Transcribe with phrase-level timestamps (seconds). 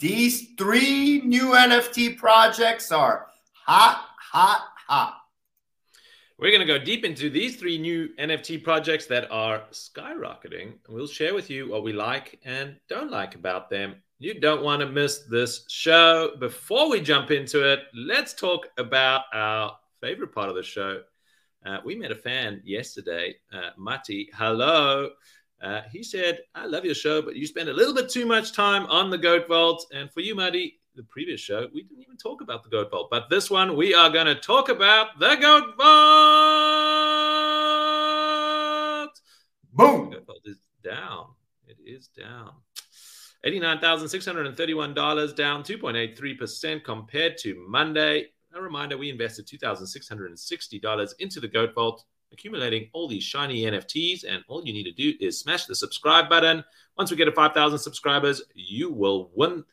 [0.00, 5.20] These three new NFT projects are hot, hot, hot.
[6.38, 10.78] We're going to go deep into these three new NFT projects that are skyrocketing.
[10.88, 13.96] We'll share with you what we like and don't like about them.
[14.18, 16.30] You don't want to miss this show.
[16.40, 21.02] Before we jump into it, let's talk about our favorite part of the show.
[21.66, 24.30] Uh, we met a fan yesterday, uh, Mati.
[24.32, 25.10] Hello.
[25.60, 28.52] Uh, he said, I love your show, but you spend a little bit too much
[28.52, 29.86] time on the Goat Vault.
[29.92, 33.08] And for you, Mati, the previous show, we didn't even talk about the Goat Vault.
[33.10, 35.90] But this one, we are going to talk about the Goat Vault.
[39.74, 40.10] Boom.
[40.10, 41.26] The Goat Vault is down.
[41.66, 42.52] It is down.
[43.44, 48.26] $89,631, down 2.83% compared to Monday.
[48.54, 54.24] A reminder we invested $2,660 into the Goat Vault, accumulating all these shiny NFTs.
[54.28, 56.64] And all you need to do is smash the subscribe button.
[56.96, 59.64] Once we get to 5,000 subscribers, you will win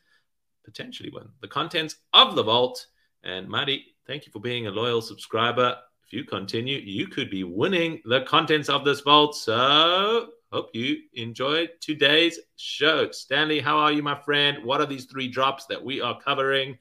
[0.64, 2.86] potentially win the contents of the vault.
[3.24, 5.76] And Marty, thank you for being a loyal subscriber.
[6.06, 9.34] If you continue, you could be winning the contents of this vault.
[9.34, 13.10] So hope you enjoyed today's show.
[13.10, 14.64] Stanley, how are you, my friend?
[14.64, 16.78] What are these three drops that we are covering?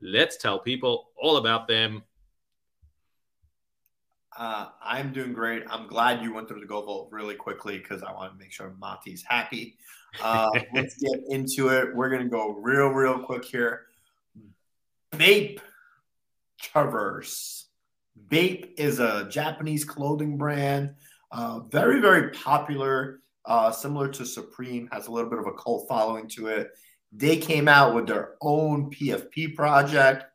[0.00, 2.02] Let's tell people all about them.
[4.38, 5.64] Uh, I'm doing great.
[5.68, 8.52] I'm glad you went through the Goat Vault really quickly because I want to make
[8.52, 9.76] sure Mati's happy.
[10.22, 11.92] Uh, let's get into it.
[11.92, 13.86] We're going to go real, real quick here.
[15.10, 15.60] Bape
[16.60, 17.66] Traverse.
[18.28, 20.94] Bape is a Japanese clothing brand,
[21.32, 25.88] uh, very, very popular, uh, similar to Supreme, has a little bit of a cult
[25.88, 26.70] following to it.
[27.10, 30.26] They came out with their own PFP project,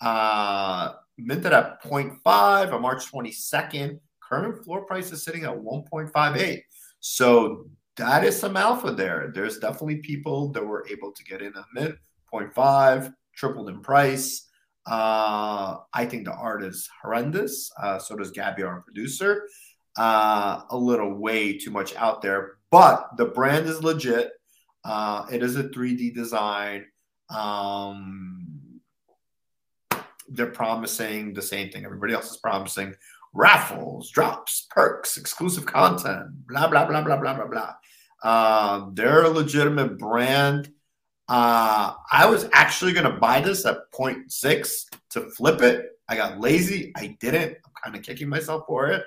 [0.00, 3.98] uh, minted at 0.5 on March 22nd.
[4.20, 6.62] Current floor price is sitting at 1.58.
[7.00, 9.30] So that is some alpha there.
[9.34, 11.96] There's definitely people that were able to get in at mid
[12.32, 14.48] 0.5, tripled in price.
[14.86, 17.70] Uh, I think the art is horrendous.
[17.80, 19.46] Uh, so does Gabby, our producer.
[19.96, 24.30] Uh, a little way too much out there, but the brand is legit.
[24.84, 26.86] Uh, it is a 3D design.
[27.28, 28.31] Um,
[30.34, 32.94] they're promising the same thing everybody else is promising
[33.32, 37.74] raffles, drops, perks, exclusive content, blah, blah, blah, blah, blah, blah, blah.
[38.22, 40.70] Uh, they're a legitimate brand.
[41.28, 45.86] Uh, I was actually going to buy this at 0.6 to flip it.
[46.08, 46.92] I got lazy.
[46.96, 47.56] I didn't.
[47.64, 49.04] I'm kind of kicking myself for it.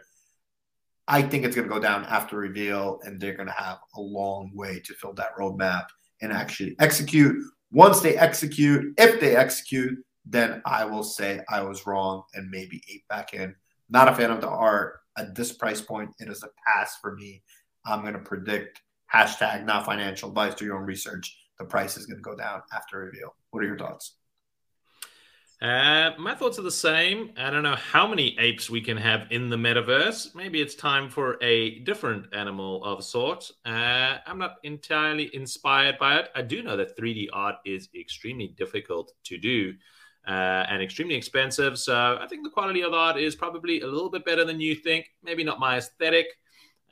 [1.08, 4.02] I think it's going to go down after reveal, and they're going to have a
[4.02, 5.86] long way to fill that roadmap
[6.22, 7.36] and actually execute.
[7.72, 12.82] Once they execute, if they execute, then I will say I was wrong and maybe
[12.92, 13.56] eight back in.
[13.90, 16.12] Not a fan of the art at this price point.
[16.20, 17.44] It is a pass for me.
[17.86, 18.82] I'm going to predict
[19.14, 20.56] hashtag not financial advice.
[20.56, 21.38] Do your own research.
[21.60, 23.36] The price is going to go down after reveal.
[23.52, 24.16] What are your thoughts?
[25.62, 27.32] Uh, my thoughts are the same.
[27.38, 30.36] I don't know how many apes we can have in the metaverse.
[30.36, 33.54] Maybe it's time for a different animal of sorts.
[33.66, 36.30] Uh, I'm not entirely inspired by it.
[36.36, 39.74] I do know that 3D art is extremely difficult to do
[40.28, 41.78] uh, and extremely expensive.
[41.78, 44.76] So I think the quality of art is probably a little bit better than you
[44.76, 45.08] think.
[45.24, 46.28] Maybe not my aesthetic.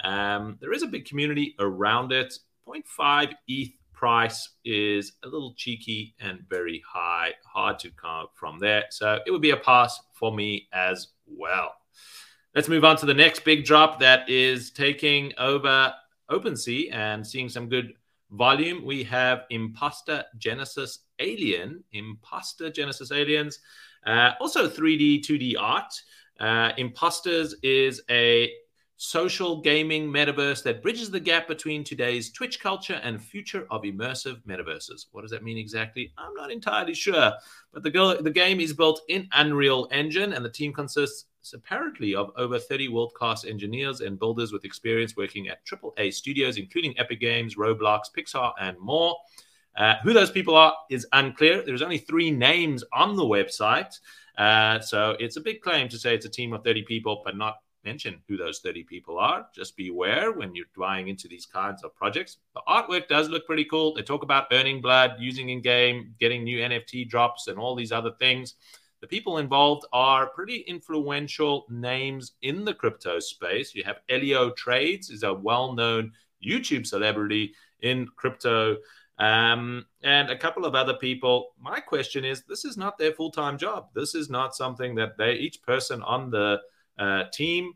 [0.03, 2.33] Um, there is a big community around it.
[2.67, 8.83] 0.5 ETH price is a little cheeky and very high, hard to come from there.
[8.89, 11.73] So it would be a pass for me as well.
[12.55, 15.93] Let's move on to the next big drop that is taking over
[16.29, 17.93] OpenSea and seeing some good
[18.33, 18.83] volume.
[18.83, 23.59] We have Impostor Genesis Alien, Impostor Genesis Aliens,
[24.05, 25.93] uh, also 3D, 2D art.
[26.39, 28.51] Uh, Impostors is a
[28.97, 34.41] social gaming metaverse that bridges the gap between today's Twitch culture and future of immersive
[34.47, 35.07] metaverses.
[35.11, 36.13] What does that mean exactly?
[36.17, 37.33] I'm not entirely sure.
[37.73, 42.31] But the, the game is built in Unreal Engine, and the team consists apparently of
[42.37, 47.55] over 30 world-class engineers and builders with experience working at AAA studios, including Epic Games,
[47.57, 49.17] Roblox, Pixar, and more.
[49.75, 51.63] Uh, who those people are is unclear.
[51.65, 53.99] There's only three names on the website.
[54.37, 57.35] Uh, so it's a big claim to say it's a team of 30 people, but
[57.35, 59.47] not mention who those 30 people are.
[59.53, 62.37] Just beware when you're buying into these kinds of projects.
[62.53, 63.93] The artwork does look pretty cool.
[63.93, 67.91] They talk about earning blood, using in game, getting new NFT drops, and all these
[67.91, 68.55] other things.
[69.03, 73.75] The people involved are pretty influential names in the crypto space.
[73.75, 78.77] You have EllioTrades, is a well-known YouTube celebrity in crypto,
[79.19, 81.49] um, and a couple of other people.
[81.59, 83.89] My question is: This is not their full-time job.
[83.93, 86.61] This is not something that they each person on the
[86.97, 87.73] uh, team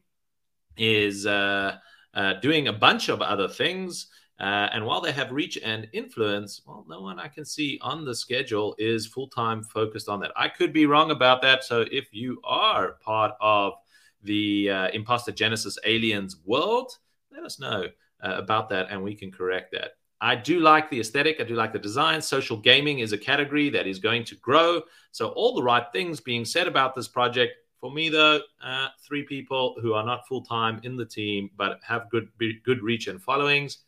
[0.77, 1.75] is uh,
[2.13, 4.07] uh, doing a bunch of other things.
[4.39, 8.05] Uh, and while they have reach and influence, well, no one I can see on
[8.05, 10.31] the schedule is full time focused on that.
[10.35, 11.63] I could be wrong about that.
[11.63, 13.73] So if you are part of
[14.21, 16.97] the uh, Impostor Genesis Aliens world,
[17.31, 17.85] let us know
[18.23, 19.91] uh, about that and we can correct that.
[20.19, 21.39] I do like the aesthetic.
[21.39, 22.21] I do like the design.
[22.21, 24.81] Social gaming is a category that is going to grow.
[25.11, 27.53] So, all the right things being said about this project.
[27.79, 31.79] For me, though, uh, three people who are not full time in the team but
[31.83, 32.29] have good
[32.65, 33.79] good reach and followings.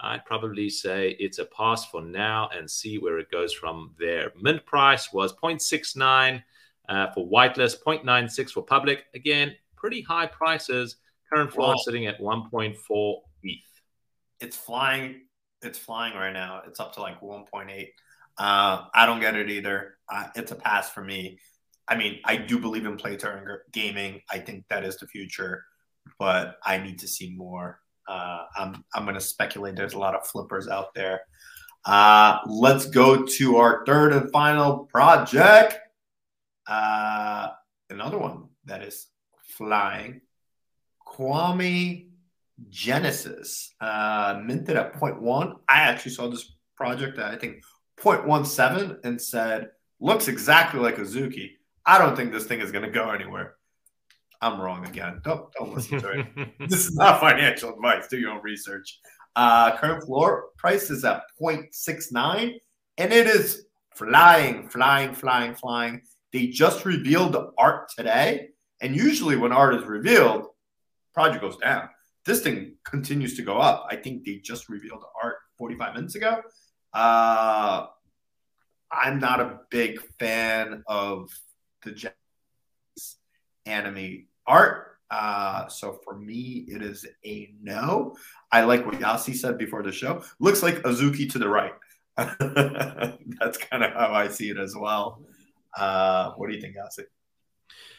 [0.00, 4.32] I'd probably say it's a pass for now and see where it goes from there.
[4.40, 6.42] Mint price was 0.69
[6.88, 9.04] uh, for whitelist, 0.96 for public.
[9.14, 10.96] Again, pretty high prices.
[11.32, 11.74] Current floor wow.
[11.84, 13.58] sitting at 1.4 ETH.
[14.40, 15.22] It's flying.
[15.62, 16.62] It's flying right now.
[16.66, 17.88] It's up to like 1.8.
[18.38, 19.96] Uh, I don't get it either.
[20.08, 21.38] Uh, it's a pass for me.
[21.88, 24.20] I mean, I do believe in play to earn gaming.
[24.30, 25.64] I think that is the future,
[26.18, 27.80] but I need to see more.
[28.08, 29.76] Uh, I'm I'm going to speculate.
[29.76, 31.22] There's a lot of flippers out there.
[31.84, 35.78] Uh, let's go to our third and final project.
[36.66, 37.48] Uh,
[37.90, 39.06] another one that is
[39.44, 40.20] flying.
[41.06, 42.08] Kiwami
[42.68, 45.56] Genesis uh, minted at 0.1.
[45.68, 47.62] I actually saw this project at I think
[48.00, 49.70] 0.17 and said
[50.00, 51.52] looks exactly like Azuki.
[51.84, 53.54] I don't think this thing is going to go anywhere.
[54.40, 55.20] I'm wrong again.
[55.24, 56.26] Don't don't listen to it.
[56.68, 58.08] this is not financial advice.
[58.08, 58.98] Do your own research.
[59.34, 62.54] Uh, current floor price is at 0.69,
[62.96, 66.00] and it is flying, flying, flying, flying.
[66.32, 68.48] They just revealed the art today,
[68.80, 70.46] and usually when art is revealed,
[71.12, 71.88] project goes down.
[72.24, 73.86] This thing continues to go up.
[73.90, 76.40] I think they just revealed the art 45 minutes ago.
[76.92, 77.86] Uh,
[78.90, 81.30] I'm not a big fan of
[81.84, 81.92] the
[83.66, 84.98] anime art.
[85.10, 88.16] Uh, so for me, it is a no.
[88.50, 90.22] I like what Yasi said before the show.
[90.40, 91.74] Looks like Azuki to the right.
[92.16, 95.22] That's kind of how I see it as well.
[95.76, 97.04] Uh, what do you think, Yasi?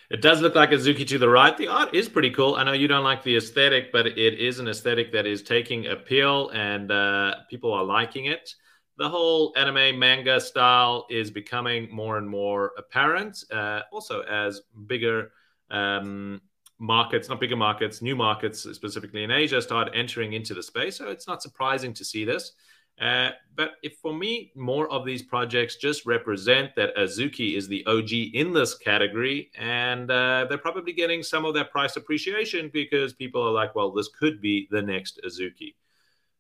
[0.09, 1.55] It does look like Azuki to the right.
[1.57, 2.55] The art is pretty cool.
[2.55, 5.87] I know you don't like the aesthetic, but it is an aesthetic that is taking
[5.87, 8.53] appeal and uh, people are liking it.
[8.97, 13.43] The whole anime manga style is becoming more and more apparent.
[13.51, 15.31] Uh, also, as bigger
[15.69, 16.41] um,
[16.79, 20.97] markets, not bigger markets, new markets, specifically in Asia, start entering into the space.
[20.97, 22.53] So it's not surprising to see this.
[22.99, 27.85] Uh, but if for me, more of these projects just represent that Azuki is the
[27.85, 33.13] OG in this category, and uh, they're probably getting some of that price appreciation because
[33.13, 35.75] people are like, well, this could be the next Azuki.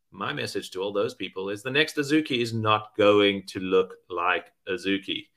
[0.09, 3.93] My message to all those people is the next Azuki is not going to look
[4.09, 5.27] like Azuki.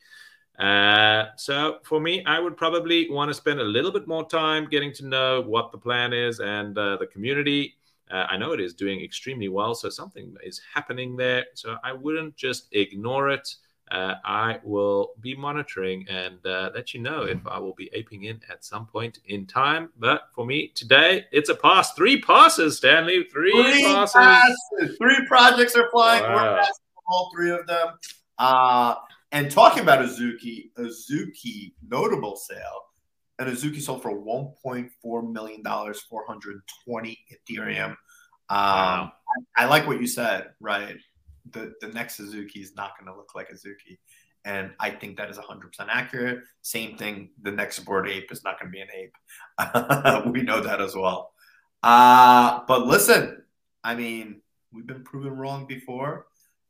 [0.61, 4.69] Uh, so for me, I would probably want to spend a little bit more time
[4.69, 7.77] getting to know what the plan is and uh, the community.
[8.11, 11.47] Uh, I know it is doing extremely well, so something is happening there.
[11.55, 13.55] So I wouldn't just ignore it.
[13.91, 18.25] Uh, I will be monitoring and uh, let you know if I will be aping
[18.25, 19.89] in at some point in time.
[19.99, 21.95] But for me today, it's a pass.
[21.95, 23.25] Three passes, Stanley.
[23.33, 24.15] Three, three passes.
[24.15, 24.99] passes.
[24.99, 26.23] Three projects are flying.
[26.23, 26.35] Wow.
[26.35, 27.89] We're passing all three of them.
[29.33, 32.83] And talking about Azuki, Azuki notable sale,
[33.39, 37.91] and Azuki sold for 1.4 million dollars, 420 Ethereum.
[37.91, 37.97] Um,
[38.49, 39.13] wow.
[39.57, 40.97] I, I, like what you said, right?
[41.53, 43.99] The the next Azuki is not going to look like Azuki,
[44.45, 46.41] and I think that is 100% accurate.
[46.63, 50.27] Same thing, the next Bored Ape is not going to be an ape.
[50.33, 51.33] we know that as well.
[51.83, 53.43] Uh, but listen,
[53.85, 56.27] I mean, we've been proven wrong before.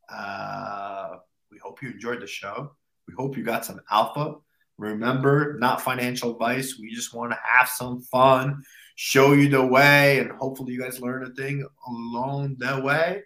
[0.08, 1.16] Uh,
[1.50, 2.72] we hope you enjoyed the show.
[3.08, 4.36] We hope you got some alpha.
[4.78, 6.78] Remember, not financial advice.
[6.80, 8.62] We just want to have some fun,
[8.94, 13.22] show you the way, and hopefully you guys learn a thing along the way.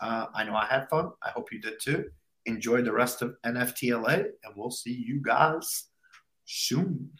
[0.00, 1.10] Uh, I know I had fun.
[1.22, 2.10] I hope you did too.
[2.46, 5.84] Enjoy the rest of NFTLA, and we'll see you guys
[6.44, 7.10] soon.